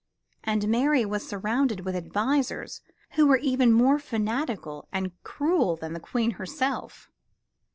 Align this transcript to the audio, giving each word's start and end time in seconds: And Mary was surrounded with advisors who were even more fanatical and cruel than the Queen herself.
And 0.43 0.67
Mary 0.67 1.05
was 1.05 1.27
surrounded 1.27 1.81
with 1.85 1.95
advisors 1.95 2.81
who 3.11 3.27
were 3.27 3.37
even 3.37 3.71
more 3.71 3.99
fanatical 3.99 4.87
and 4.91 5.11
cruel 5.23 5.75
than 5.75 5.93
the 5.93 5.99
Queen 5.99 6.31
herself. 6.31 7.11